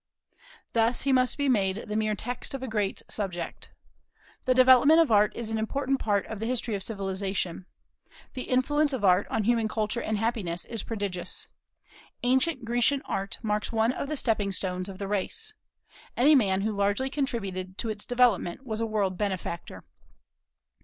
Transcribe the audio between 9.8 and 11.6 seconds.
and happiness is prodigious.